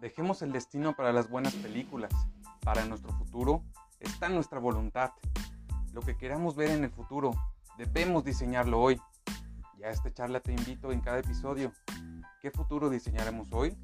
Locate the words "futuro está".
3.12-4.28